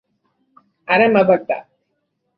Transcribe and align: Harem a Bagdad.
Harem 0.95 1.15
a 1.15 1.23
Bagdad. 1.29 1.65